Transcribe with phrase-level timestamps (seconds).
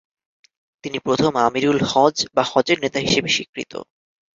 [0.83, 3.73] তিনি প্রথম আমিরুল হজ্জ বা হজ্জের নেতা হিসেবে স্বীকৃত।